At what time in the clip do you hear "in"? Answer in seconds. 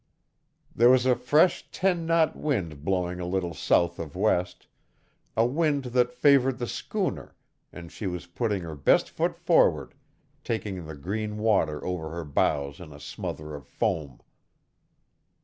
12.79-12.91